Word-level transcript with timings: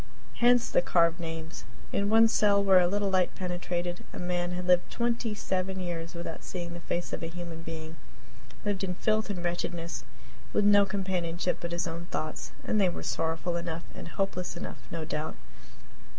Hence 0.37 0.67
the 0.67 0.81
carved 0.81 1.19
names. 1.19 1.63
In 1.93 2.09
one 2.09 2.27
cell, 2.27 2.63
where 2.63 2.79
a 2.79 2.87
little 2.87 3.11
light 3.11 3.35
penetrated, 3.35 4.03
a 4.11 4.17
man 4.17 4.49
had 4.53 4.65
lived 4.65 4.89
twenty 4.91 5.35
seven 5.35 5.79
years 5.79 6.15
without 6.15 6.41
seeing 6.43 6.73
the 6.73 6.79
face 6.79 7.13
of 7.13 7.21
a 7.21 7.27
human 7.27 7.61
being 7.61 7.97
lived 8.65 8.83
in 8.83 8.95
filth 8.95 9.29
and 9.29 9.43
wretchedness, 9.45 10.03
with 10.53 10.65
no 10.65 10.87
companionship 10.87 11.57
but 11.61 11.71
his 11.71 11.85
own 11.85 12.07
thoughts, 12.07 12.51
and 12.63 12.81
they 12.81 12.89
were 12.89 13.03
sorrowful 13.03 13.55
enough 13.55 13.83
and 13.93 14.07
hopeless 14.07 14.57
enough, 14.57 14.79
no 14.89 15.05
doubt. 15.05 15.35